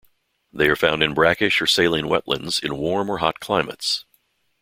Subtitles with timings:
[0.51, 4.03] They are found in brackish or saline wetlands in warm or hot climates.